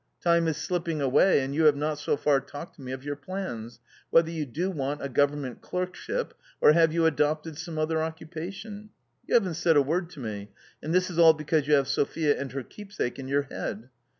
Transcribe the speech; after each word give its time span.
Time 0.19 0.47
is 0.47 0.57
slipping 0.57 0.99
away, 0.99 1.41
and 1.41 1.53
you 1.53 1.65
have 1.65 1.75
not 1.75 1.99
so 1.99 2.17
far 2.17 2.39
talked 2.41 2.73
to 2.75 2.81
me 2.81 2.91
of 2.91 3.03
your 3.03 3.15
plans; 3.15 3.79
whether 4.09 4.31
you 4.31 4.47
do 4.47 4.71
want 4.71 4.99
a 5.03 5.07
government 5.07 5.61
clerkship 5.61 6.33
or 6.59 6.71
have 6.73 6.91
you 6.91 7.05
adopted 7.05 7.55
some 7.55 7.77
other 7.77 8.01
occupation? 8.01 8.89
You 9.27 9.35
haven't 9.35 9.53
said 9.53 9.77
a 9.77 9.81
word 9.83 10.09
to 10.09 10.19
me, 10.19 10.49
and 10.81 10.91
this 10.91 11.11
is 11.11 11.19
all 11.19 11.33
because 11.35 11.67
you 11.67 11.75
have 11.75 11.87
Sophia 11.87 12.35
and 12.41 12.51
her 12.53 12.63
keepsake 12.63 13.19
in 13.19 13.27
your 13.27 13.43
head. 13.43 13.89